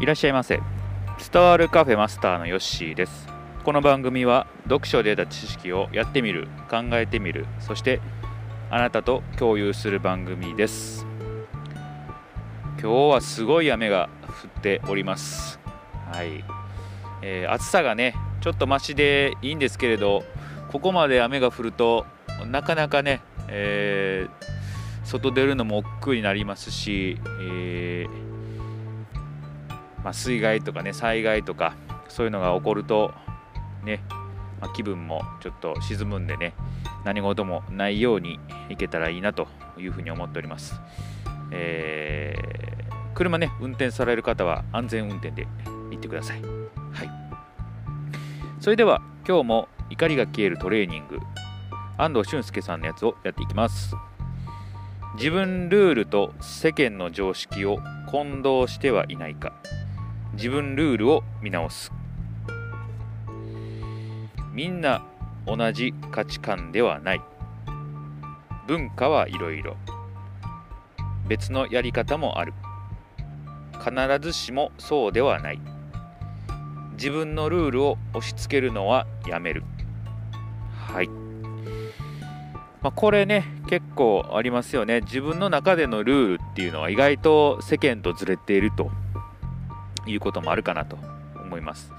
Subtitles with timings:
[0.00, 0.62] いらっしゃいませ。
[1.30, 3.28] 伝わるカフェマスターのヨッシーです。
[3.64, 8.00] この番組は読書で得た知識をやってみる考えてみるそして
[8.70, 11.06] あなたと共有する番組です。
[12.80, 15.60] 今日はすごい雨が降っております。
[16.10, 16.42] はい、
[17.20, 20.24] えー、暑さがねちょっとマシでいいんですけれど
[20.72, 22.06] ここまで雨が降ると
[22.46, 28.29] なかなかね、えー、外出るのも億劫になりますし、えー
[30.04, 31.74] まあ、水害とかね災害とか
[32.08, 33.12] そういうのが起こると
[33.84, 34.02] ね、
[34.60, 36.54] まあ、気分もちょっと沈むんでね
[37.04, 40.80] 何事もないようにいけたらいいなというふうに思っております、
[41.50, 45.46] えー、車ね運転される方は安全運転で
[45.90, 46.42] 行ってください。
[46.42, 46.46] は
[47.04, 47.10] い。
[48.60, 51.18] それでは今日も怒りが消えるトレーニング
[51.98, 53.94] 安藤俊介さんのやつをやっていきます。
[55.16, 57.78] 自分ルールと世間の常識を
[58.10, 59.52] 混同してはいないか。
[60.34, 61.92] 自分ルールを見直す。
[64.52, 65.04] みんな
[65.46, 67.22] 同じ価値観ではない。
[68.66, 69.76] 文化はいろいろ
[71.28, 72.52] 別のやり方もある。
[73.78, 75.60] 必ずしもそうではない。
[76.92, 79.64] 自分のルールを押し付けるのはやめる。
[80.92, 81.08] はい、
[82.82, 85.00] まあ、これね結構ありますよね。
[85.00, 88.90] 自分の中でのルールっていうのは意外と世間とずれていると。
[90.06, 90.98] いうこともあるかなと
[91.42, 91.92] 思います。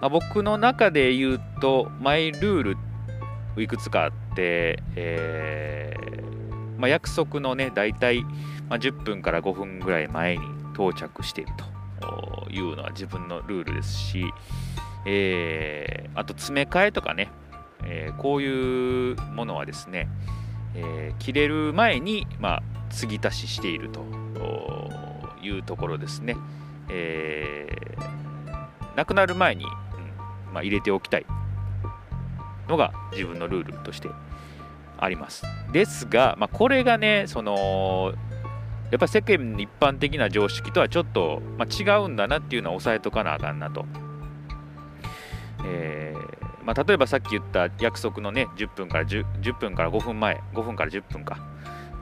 [0.00, 2.76] まあ、僕の中で言うと、マイルール
[3.62, 8.22] いくつかあって、えー、まあ、約束のね、大体、
[8.68, 14.24] まあ、10分から5分ぐらい前に到着しているというのは自分のルールですし、
[15.06, 17.30] えー、あと詰め替えとかね、
[17.84, 20.08] えー、こういうものはですね、
[20.74, 24.04] えー、切れる前に、まあ、継ぎ足ししていると
[25.42, 26.36] いうところですね。
[26.88, 29.70] えー、亡くなる前に、うん
[30.52, 31.26] まあ、入れておきたい
[32.68, 34.08] のが自分のルールとして
[34.98, 35.44] あります。
[35.72, 38.14] ですが、まあ、これがね、その
[38.90, 43.84] やっぱり世間一般的な常識とはちょっと、まあ、違うんだなっていうのは押さえとかなあかんなと。
[45.64, 46.36] えー
[46.66, 51.38] まあ、例えばさっき言った約束のね10分から 10, 10分から5分前5分から10分か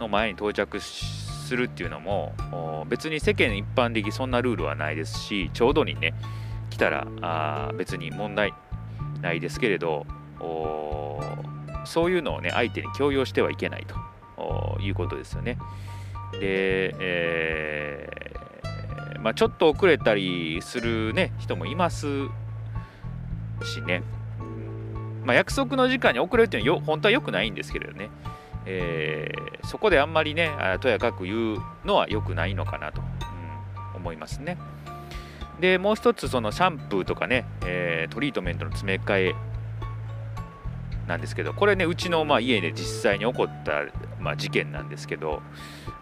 [0.01, 6.15] の前に到着しするっていうのも別に世間一般的そんなルールはないですしちょうどにね
[6.71, 8.53] 来たらあ別に問題
[9.21, 10.07] ないですけれど
[11.85, 13.87] そういうのをね相手に強要してはいけない
[14.37, 15.59] ということですよね。
[16.33, 22.07] で、えー、まあ、ちょっと遅れたりする、ね、人もいます
[23.63, 24.03] しね、
[25.25, 28.11] まあ、約束の時間に遅れるっていうのは本当は良くないんですけれどね。
[28.67, 34.59] えー、そこであんまりねとやかく言うのは良くないのかなと、うん、思いますね。
[35.61, 39.35] でもう一つそのシャンプーとかね、えー、トリートメントの詰め替え
[41.07, 43.85] なんですけどこれねうちのまあ家で実際に起こった、
[44.19, 45.43] まあ、事件なんですけど、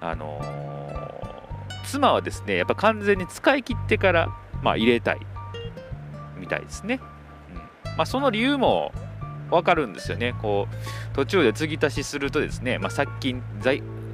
[0.00, 4.28] あのー、妻はですねやっぱ完全に使い切ってから、
[4.62, 5.20] まあ、入れたい
[6.38, 7.00] みたいですね。
[7.50, 7.56] うん
[7.96, 8.92] まあ、その理由も
[9.52, 10.34] 分かるんですよね。
[10.40, 13.42] こう途中で継ぎ足しするとですね、まあ、殺菌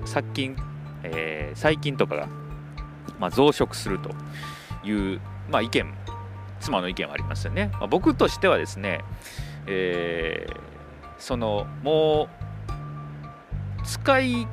[0.05, 0.57] 殺菌、
[1.05, 2.29] えー、細菌とかが、
[3.21, 4.11] まあ、増殖すると
[4.85, 5.95] いう、まあ、意見
[6.61, 7.71] 妻の意見はありますよね。
[7.75, 9.05] まあ、僕としてはですね、
[9.67, 10.57] えー、
[11.19, 12.29] そのも
[13.81, 14.49] う使い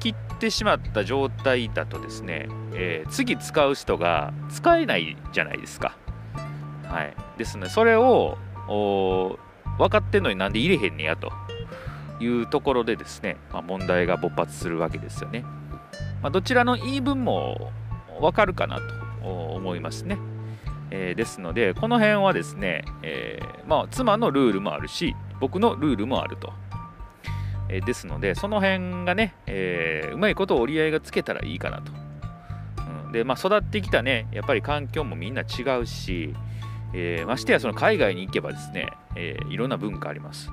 [0.00, 5.98] 切ってしまった状態だとですね、えー、次使う人が使えないじゃないですか。
[6.86, 8.38] はい、ですねそれを
[9.78, 11.32] 分かってんのになんで入れへんねやと
[12.20, 15.44] いうところでですね、まあ、問題が勃発するわけですよね。
[16.22, 17.72] まあ、どちらの言い分も
[18.20, 18.80] 分かるかな
[19.22, 20.18] と思いますね。
[20.90, 26.52] えー、ですので、この辺はですね、えー、まあ、妻のルールもあるし、僕のルールもあると。
[27.68, 31.92] えー、ですので、その辺がね、えうまいこと折り合いがつけたらいいかなと。
[33.06, 36.34] うん、で、ま、育ってきたね、やっぱり環境もみんな違うし、
[36.96, 40.48] えー、ましてやその海外に行けばですね、えー、いろんな文化あります。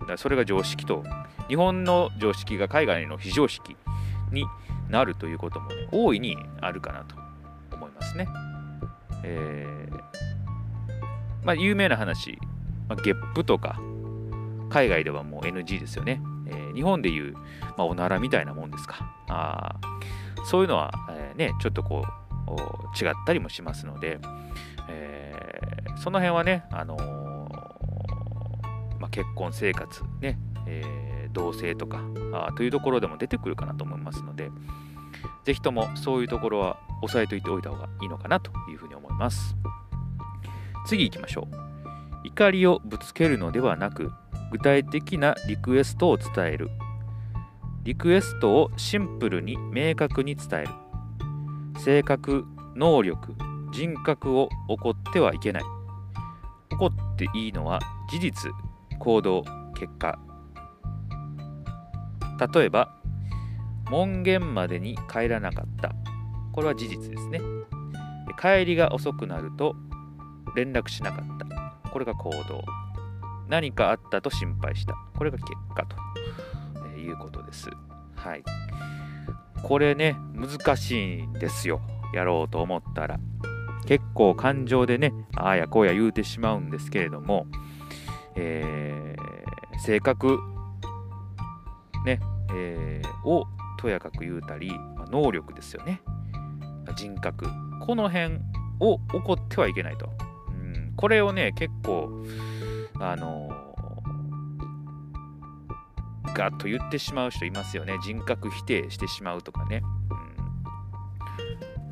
[0.00, 1.04] うん、だそれが常識と、
[1.48, 3.76] 日本の常識が海外の非常識
[4.32, 4.46] に
[4.88, 7.14] なるということも、ね、大いにあるかなと
[7.76, 8.26] 思いますね。
[9.22, 10.00] えー、
[11.44, 12.38] まあ、有名な話、
[12.88, 13.78] まあ、ゲップとか、
[14.70, 16.22] 海外ではもう NG ですよね。
[16.46, 17.34] えー、日本でいう、
[17.76, 19.14] まあ、おならみたいなもんですか。
[19.28, 19.76] あ
[20.44, 22.21] そういうのは、えー、ね、ちょっとこう、
[23.00, 24.18] 違ったりもしますので、
[24.88, 27.00] えー、その辺はね、あのー、
[29.00, 32.00] まあ、結婚生活ね、えー、同性とか
[32.32, 34.50] あというところでも出てくるかなと思いますので、
[35.44, 39.56] ぜひともそういうところは押さえておいておいた方がいいのかなというふうに思います。
[40.86, 41.54] 次行きましょう。
[42.24, 44.12] 怒りをぶつけるのではなく
[44.50, 46.70] 具体的なリクエストを伝える。
[47.82, 50.81] リクエストをシンプルに明確に伝える。
[51.84, 52.44] 性格
[52.76, 53.34] 能力
[53.72, 55.62] 人格を怒ってはいけない。
[56.70, 58.52] 怒っていいのは事実
[59.00, 59.42] 行動
[59.74, 60.16] 結果。
[62.54, 62.94] 例えば
[63.90, 65.92] 門限までに帰らなかった。
[66.52, 67.40] これは事実ですね。
[68.40, 69.74] 帰りが遅くなると
[70.54, 71.38] 連絡しなかっ
[71.82, 71.90] た。
[71.90, 72.62] これが行動。
[73.48, 74.94] 何かあったと心配した。
[75.18, 75.84] これが結果
[76.80, 77.68] ということです。
[78.14, 78.44] はい。
[79.62, 81.80] これね難しいんですよ。
[82.14, 83.18] やろうと思ったら。
[83.86, 87.46] 結構感情でねああやこうや言うてしまうんですけれども、
[88.36, 90.38] えー、性格
[92.04, 92.20] ね、
[92.54, 93.46] えー、を
[93.78, 96.00] とやかく言うたり、まあ、能力ですよね。
[96.96, 97.46] 人格。
[97.80, 98.38] この辺
[98.80, 100.10] を怒ってはいけないと、
[100.48, 102.24] うん、これをね結構
[103.00, 107.98] あのー、ガッと言ってしまう人いますよね。
[108.02, 109.82] 人格否定してしまうとかね、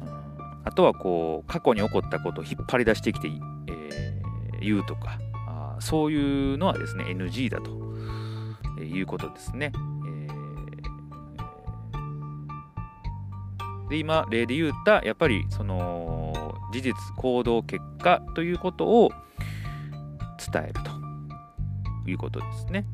[0.02, 5.18] うん、あとはこう過去に起こったことを引っ張り出してきて、えー、言うとか。
[5.46, 7.80] あそういうのはですね NG だと。
[8.80, 9.72] えいうことですね。
[13.88, 19.10] で今例で言ったやっぱりその事実行動結果ということを
[20.52, 22.86] 伝えるということですね。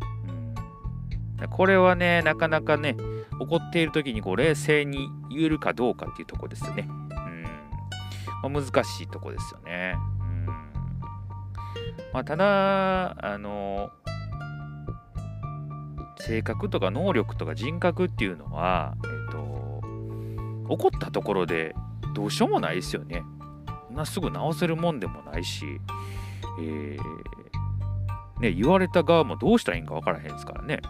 [1.50, 2.96] これはねなかなかね
[3.40, 6.88] 起こっている時にこう冷静に言えるかどうかっていうとこですよね。
[6.88, 6.92] う
[8.48, 9.94] んまあ、難しいとこですよね。
[10.20, 10.46] うん
[12.12, 13.90] まあ、ただあの
[16.20, 19.82] 性格とか能力とか人格っていうのは、えっ、と
[20.68, 21.74] 怒ったところで
[22.14, 23.22] どうしようもないですよね。
[23.88, 25.64] そんなすぐ直せるもんでもないし、
[26.60, 30.80] えー、ね、言われた側もどうしたらいいんか分からへんですからね。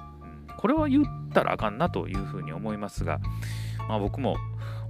[0.58, 3.20] これは言ったらあかんなというふうに思いますが、
[3.88, 4.36] まあ、僕も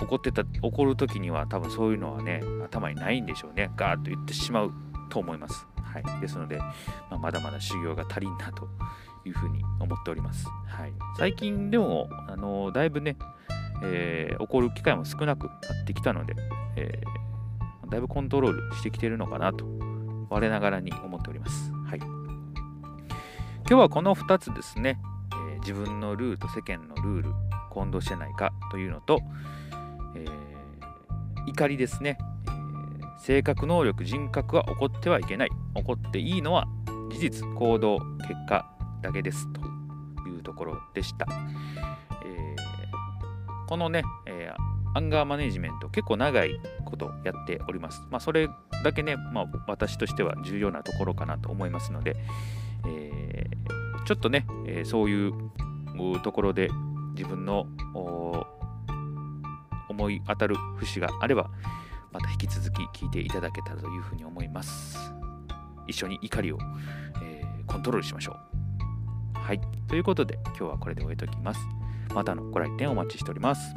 [0.00, 3.70] 怒ってた、怒るときには多分そういうのはね、頭にないんでしょうね。
[3.76, 4.72] ガーッと言ってしまう
[5.08, 5.66] と思います。
[5.82, 6.20] はい。
[6.20, 6.74] ですので、ま
[7.12, 8.68] あ、まだまだ修行が足りんなと
[9.24, 10.46] いうふうに思っております。
[10.66, 10.92] はい。
[11.18, 13.16] 最近でも、あのー、だいぶね、
[13.82, 15.52] えー、起こる機会も少なくな
[15.82, 16.34] ってきたので、
[16.76, 19.66] えー、だいぶコントロールしてきてるのかなと、
[20.28, 21.72] 我ながらに思っております。
[21.86, 21.98] はい。
[21.98, 22.18] 今
[23.66, 25.00] 日はこの2つですね、
[25.66, 27.34] 自分のルールと世間のルール、
[27.70, 29.18] 混同してないかというのと、
[30.14, 35.50] えー、怒りですね、えー、性格、能力、人格は起こってはいけない。
[35.74, 36.66] 起こっていいのは
[37.10, 38.64] 事実、行動、結果
[39.02, 39.60] だけですと
[40.28, 41.26] いうところでした。
[42.24, 42.56] え
[43.66, 44.52] このね、え、
[44.94, 48.02] アンガーマネジメント結構長いことやっております。
[48.08, 48.48] まあ、それ
[48.84, 52.14] だけね、まあ、私としては重要なところかなと思いますので、
[52.86, 55.32] えー、ちょっとね、え、そういう
[56.22, 56.70] ところで
[57.16, 57.66] 自分の
[59.88, 61.50] 思い当たる節があれば、
[62.12, 64.96] また引き続き聞いていただけたらというふうに思います。
[65.88, 66.58] 一緒に怒りを、
[67.22, 68.36] えー、コントロールしましょ
[69.34, 69.38] う。
[69.38, 69.60] はい。
[69.88, 71.60] ということで、今日はこれで終えておきます。
[72.14, 73.74] またのご来店お待ちしております。